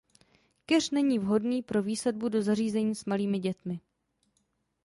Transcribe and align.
Keř 0.65 0.89
není 0.89 1.19
vhodný 1.19 1.61
pro 1.61 1.83
výsadbu 1.83 2.29
do 2.29 2.41
zařízení 2.41 2.95
s 2.95 3.05
malými 3.05 3.39
dětmi. 3.39 3.79